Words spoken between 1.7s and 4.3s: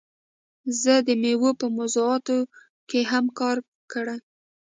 موضوعاتو کې هم کار کړی.